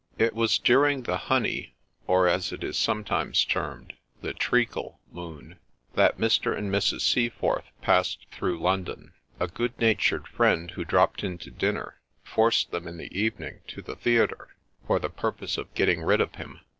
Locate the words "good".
9.47-9.77